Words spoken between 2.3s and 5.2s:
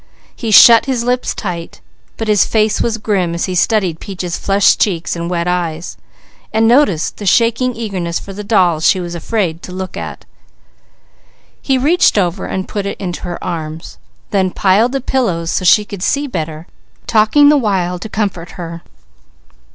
face was grim as he studied Peaches' flushed cheeks